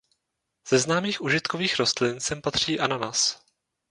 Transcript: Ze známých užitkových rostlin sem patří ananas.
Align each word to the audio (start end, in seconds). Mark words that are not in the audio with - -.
Ze 0.67 0.79
známých 0.79 1.21
užitkových 1.21 1.79
rostlin 1.79 2.19
sem 2.19 2.41
patří 2.41 2.79
ananas. 2.79 3.45